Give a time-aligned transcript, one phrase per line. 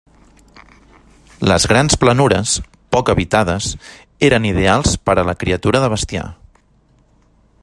[1.51, 2.55] Les grans planures,
[2.97, 3.69] poc habitades,
[4.31, 6.29] era ideals per a la criatura de bestiar.